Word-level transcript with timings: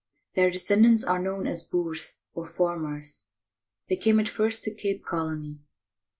Their 0.33 0.49
de 0.49 0.57
scendants 0.57 1.07
are 1.07 1.19
known 1.21 1.45
as 1.45 1.61
Boers, 1.61 2.15
or 2.33 2.47
farmers. 2.47 3.27
They 3.87 3.97
came 3.97 4.19
at 4.19 4.27
first 4.29 4.63
to 4.63 4.73
Cape 4.73 5.05
Colony. 5.05 5.59